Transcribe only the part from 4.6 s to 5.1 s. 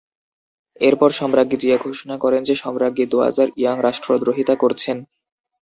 করছেন।